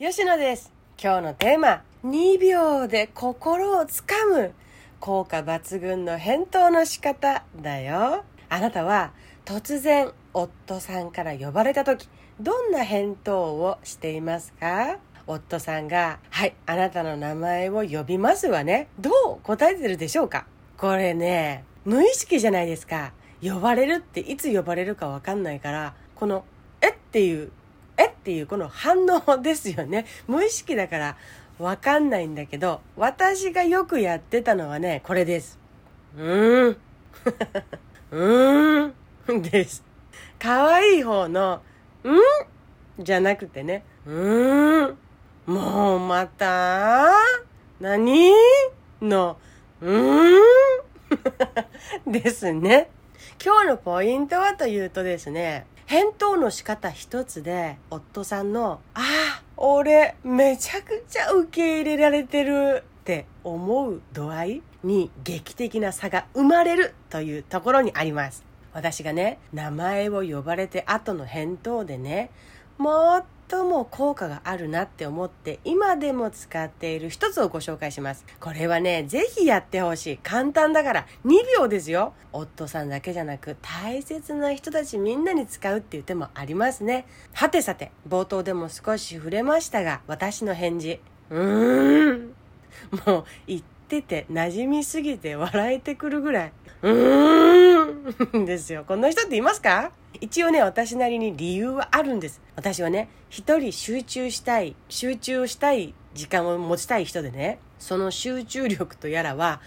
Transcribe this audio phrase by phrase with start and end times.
[0.00, 0.72] 吉野です。
[0.96, 4.52] 今日のテーマ、2秒で心をつかむ
[5.00, 8.22] 効果抜群の返答の仕方だよ。
[8.48, 9.10] あなたは
[9.44, 12.08] 突然夫さんから呼ばれた時、
[12.38, 14.98] どんな返答をしていますか？
[15.26, 18.86] 夫さんが、はい、あなたの名前を呼びますわね。
[19.00, 20.46] どう答えてるでしょうか？
[20.76, 23.10] これね、無意識じゃないですか。
[23.42, 26.44] 呼ばれるっていつ呼ばれるかわかんないから、この、
[26.80, 27.50] えっていう
[27.98, 30.06] えっていうこの反応ですよね。
[30.26, 31.16] 無意識だから
[31.58, 35.58] わかんないんだけど、私がよくやってたのはね、これです。
[36.16, 36.76] うーん。
[38.12, 39.42] うーん。
[39.42, 39.84] です。
[40.38, 41.60] 可愛い方の、
[42.04, 43.02] ん？
[43.02, 44.98] じゃなくてね、うーん。
[45.46, 47.08] もうまた？
[47.80, 48.32] 何？
[49.02, 49.36] の、
[49.80, 50.38] うー
[52.06, 52.06] ん？
[52.12, 52.90] ですね。
[53.44, 68.44] 今日のポイントはというとですね、返答の仕方一つで、夫さんの、ああ、俺、めちゃくちゃ受け入れられてるって思う度合いに劇的な差が生まれるというところにあります。
[68.74, 72.28] 私がね、名前を呼ばれて後の返答でね、
[72.76, 78.26] もっ最も効果があるなって思って今でも使っている一つをご紹介します。
[78.40, 80.18] これはね、ぜひやってほしい。
[80.18, 82.12] 簡単だから2秒ですよ。
[82.32, 87.06] 夫さんだけじゃなく大切な人たちみんなに使うっていう手もありますね。
[87.32, 91.00] はてさて、冒頭でも少し触れましたが、私の返事。
[91.30, 92.34] うーん。
[93.06, 96.52] もう言ってて馴染みすぎて笑えてくるぐらい。
[96.82, 98.44] うーん。
[98.44, 98.84] ですよ。
[98.86, 99.90] こんな人っていますか？
[100.20, 102.40] 一応ね、私なりに理由はあるんです。
[102.56, 109.60] 私はね、一人集中したい、集中したい時間を持ちたい人でね、その集中力とやらは、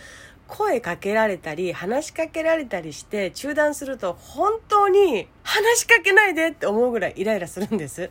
[0.52, 8.10] 声かけられたり、話しかけられたりして中断すると本当に話しかけないでって思うぐらいイライラするんです。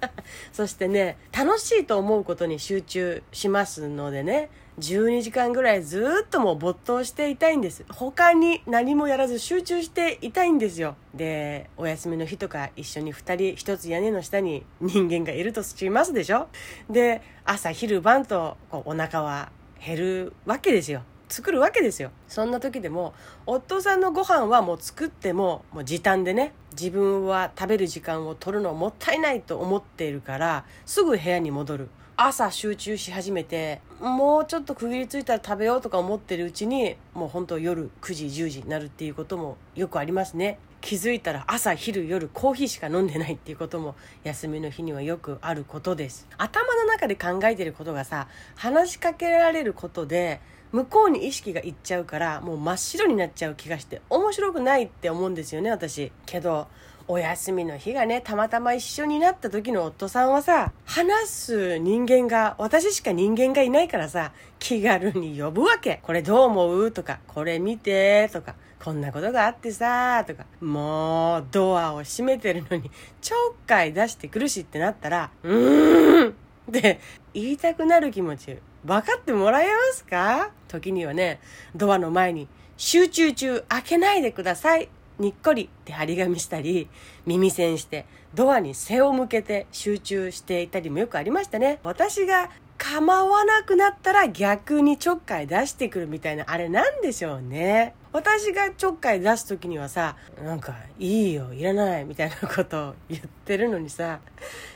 [0.52, 4.48] そしてね、楽しいと思うことに集中しますのでね、
[4.78, 7.84] 12時間ぐらいずっともう没頭していたいんです。
[7.90, 10.96] 他に何もやらず集中していたいんですよ。
[11.12, 16.48] で、お休みの日とか一緒に二人一つ屋根の下に人間がいるとしますでしょ
[16.88, 19.52] で、朝昼晩とこうお腹は
[19.84, 21.02] 減るわけですよ。
[21.32, 22.10] 作るわけですよ。
[22.28, 23.14] そんな時でも
[23.46, 31.88] 夫さんのご飯はもう作ってももう時短でね自分は食べる時間を取るのもったいないと思っているからすぐ部屋に戻る。
[32.14, 40.58] 朝集中し始めてもうちょっと区切りついたら食べようとか思ってるうちにもう本当夜9時10時になるっていうこともよくありますね。
[40.82, 43.94] 気づいたら朝昼夜コーヒーしか飲んでないっていうことも
[44.24, 46.28] 休みの日にはよくあることです。
[46.36, 50.40] 頭の中で考えてることがさ話しかけられることで
[50.72, 56.10] 向こうに意識がいっちゃうからもう真っ白になっちゃう気がして面白くないって思うんですよね私。
[56.26, 56.66] けど
[57.08, 66.00] お休みの日がねたまたま一緒になった時の夫さんはさ話す人間が私しか人間がいないからさ気軽に呼ぶわけ。
[66.04, 66.92] これどう思う？
[66.92, 68.30] とかこれ見て？
[68.32, 70.24] とかこんなことがあってさ？
[70.26, 72.90] とかもうドアを閉めてるのに
[73.20, 76.32] ちょっかい出してくるしってなったらうーんっ
[76.70, 77.00] て
[77.34, 78.56] 言いたくなる気持ち。
[78.84, 80.50] 分かってもらえますか？
[80.68, 81.40] 時にはね
[81.74, 84.88] ドアの前に「集中中開けないでください」
[85.18, 86.88] にっこりって張り紙したり
[87.26, 91.78] 耳栓してドアに背を向けて集中していたりもよくありましたね。
[91.84, 97.94] 私が構わなくなったら逆にちょっかい出してくるみたいなあれなんでしょうね。
[98.12, 104.20] 私がちょっかい出す時にはさなんかいいよいらないみたいなことを言ってるのにさ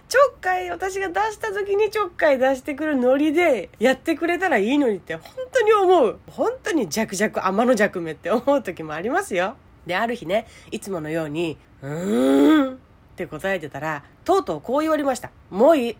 [0.08, 6.18] ちょっかい私が出した時にちょっかい出してくるノリでやってくれたらいいのにって本当に思う。
[6.28, 9.56] 本当に弱々天の弱めって思う時もありますよ。
[9.84, 12.76] である日ねいつものように「うーん」っ
[13.16, 15.96] て答えてたらとうとうこう言われました「もういい。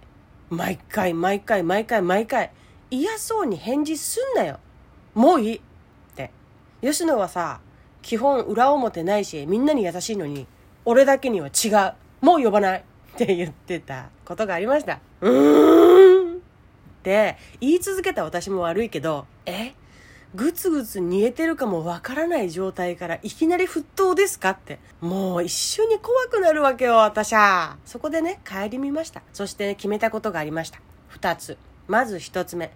[0.48, 2.52] 毎回毎回毎回毎回。
[2.88, 4.60] 嫌そうに返事すんなよ。
[5.14, 5.60] もういい」
[6.86, 7.60] 吉野はさ
[8.00, 10.47] 基本裏表ないしみんなに優しいのに
[10.84, 12.82] 俺だけには違うもう呼ばないっ
[13.16, 16.38] て言ってたことがありましたうーんっ
[17.02, 19.72] て言い続けた私も悪いけどえ？
[20.34, 24.78] ぐつぐつ煮えてるかもわからない状態からいきなり沸騰ですかって。
[25.00, 27.78] もう一緒に怖くなるわけよ、私は。
[27.87, 29.22] そこでね、帰り見ました。
[29.32, 30.81] そして決めたことがありました。
[31.08, 31.56] 二つ。
[31.87, 32.70] まず一つ目。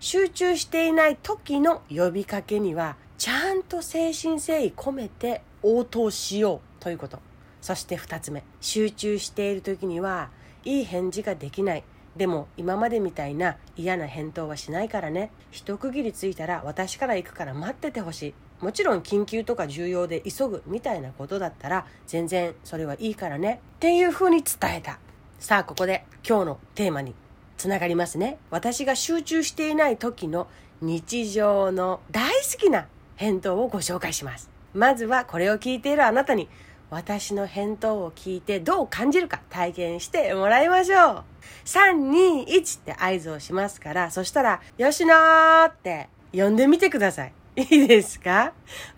[0.00, 7.18] 集中していない時の呼びかけには、ちゃんと誠心誠意込めて応答しようということ。
[7.60, 8.44] そして二つ目。
[8.60, 10.30] 集中している時には、
[10.64, 11.84] いい返事ができない。
[12.16, 25.00] でも今までみたいな嫌な返答はしないからね一区切りついたら私から行くから待っててほしいもちろん緊急とか重要で急ぐみたいなことだったら全然それはいいからねっていう風に伝えた
[25.40, 27.14] さあここで今日のテーマに
[27.56, 28.38] つながりますね。
[28.50, 30.48] 私が集中していない時の
[30.80, 34.50] 日常の大好きな返答をご紹介します。
[34.72, 36.48] まずはこれを聞いているあなたに
[36.90, 41.24] 私の返答を聞いてどう感じるか体験してもらいましょう。
[41.64, 47.32] 3、2、1って合図をしますから、そしたら、よしのーって呼んでみてください。
[47.56, 48.52] いいですか？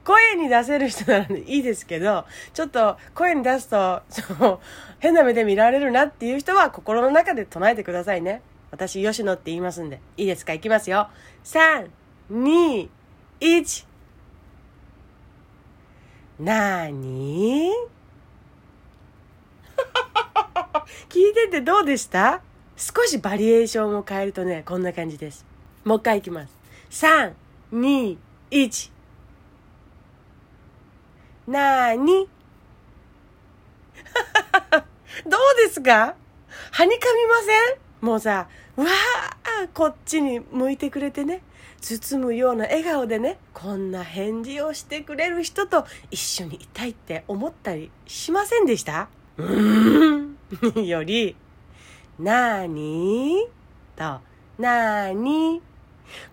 [0.05, 2.25] 声に出せる人ならいいですけど、
[2.55, 4.59] ちょっと声に出すと、そう、
[4.99, 8.43] 変な目で見られるなっていう人は心の中で唱えてくださいね。
[8.71, 10.01] 私、吉野って言いますんで。
[10.17, 10.55] いいですか？
[10.55, 11.09] いきますよ。
[11.45, 11.89] 3、
[12.33, 12.89] 2、
[13.41, 13.87] 1。
[16.39, 17.71] なーに？
[21.09, 22.43] 聞いててどうでした？
[22.77, 25.47] 少しバリエーションを変えるとね、こんな感じです。
[25.85, 26.55] もう一回いきます。
[26.91, 27.33] 3、
[27.73, 28.19] 2、
[28.51, 28.91] 1。
[31.49, 32.29] なーに？
[35.27, 36.15] どうですか？
[36.73, 38.07] はにかみません？
[38.07, 38.85] もうさ、わ
[39.65, 41.43] あ、こっちに向いてくれてね。
[41.81, 49.09] 包むような笑顔でねこんな返事をしてくれる人と一緒にいたいって思ったりしませんでした？
[49.37, 50.87] うーん。
[50.87, 51.37] より
[52.19, 53.47] なーに
[53.95, 54.21] と
[54.59, 55.61] なーに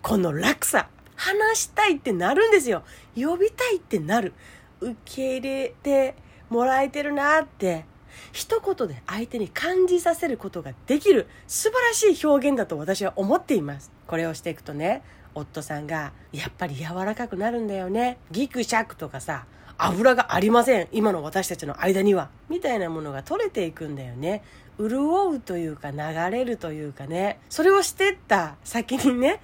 [0.02, 2.82] この落差話したいってなるんですよ。
[3.14, 4.32] 呼びたいってなる。
[4.80, 6.14] 受け入れて
[6.48, 7.84] もらえてるなって
[8.32, 15.02] 一言で相手に感じさせることができる素晴らしい表現だと私は思っていますこれをしていくとね
[15.34, 18.18] 夫さんが、やっぱり柔らかくなるんだよね。
[18.30, 19.46] ギクシャクとかさ、
[19.76, 20.88] 油がありません。
[20.92, 22.30] 今の私たちの間には。
[22.48, 24.42] みたいなものが取れていくんだよね。
[24.78, 25.98] 潤うというか流
[26.30, 27.38] れるというかね。
[27.50, 29.40] それをしてった先にね、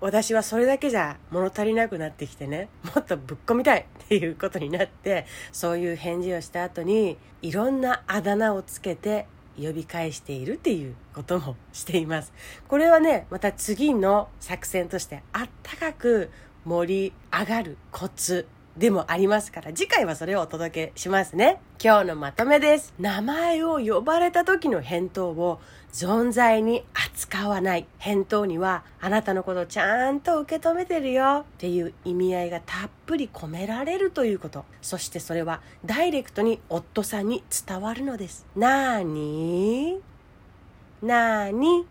[0.00, 12.32] 私はそれだけじゃ物足りなくなってきてね、もっとぶっ込みたいっていうことになって、そういう返事をした後に、いろんなあだ名をつけて呼び返しているっていうこともしています。
[12.68, 16.30] これはね、また次の作戦としてあったかく
[16.64, 18.46] 盛り上がるコツ
[18.78, 21.60] でもありますから、次回はそれをお届けしますね。
[21.82, 22.94] 今日のまとめです。
[23.00, 25.60] 名前を呼ばれた時の返答を
[25.92, 27.88] 存在に扱わない。
[27.98, 34.64] 返答には、あなたのことちゃんと受け止めてるよっていう意味合いがたっぷり込められるということ。
[34.80, 38.46] そしてそれはダイレクトに夫さんに伝わるのです。
[38.54, 40.00] なーに？
[41.02, 41.84] なーに？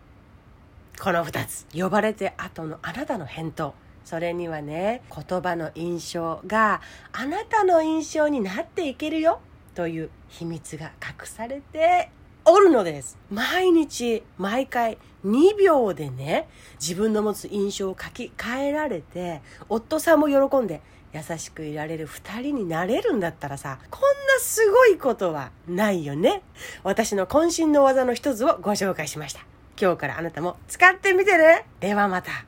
[0.98, 1.66] この二つ。
[1.74, 3.74] 呼ばれて後のあなたの返答。
[4.08, 6.80] それにはね言葉の印象が
[7.12, 9.38] あなたの印象になっていけるよ
[9.74, 12.08] という秘密が隠されて
[12.46, 13.18] おるのです。
[13.30, 14.96] 毎日毎回
[15.26, 16.48] 2秒でね
[16.80, 20.80] 自分の持つ印象を書き換えられて夫さんも喜んで
[21.12, 26.40] 優しくいられる2人になれるんだったらさこんなすごいことはないよね。
[26.82, 29.44] 私の渾身の技の一つをご紹介しました。
[29.78, 31.66] 今日からあなたも使ってみてね。
[31.80, 32.47] ではまた。